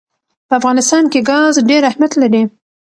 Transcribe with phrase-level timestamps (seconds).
[0.47, 2.43] په افغانستان کې ګاز ډېر اهمیت لري.